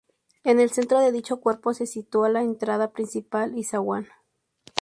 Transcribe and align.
En 0.43 0.59
el 0.59 0.71
centro 0.71 0.99
de 0.99 1.11
dicho 1.11 1.39
cuerpo 1.39 1.75
se 1.75 1.85
sitúa 1.85 2.27
la 2.27 2.41
entrada 2.41 2.91
principal 2.91 3.55
y 3.55 3.63
zaguán. 3.65 4.07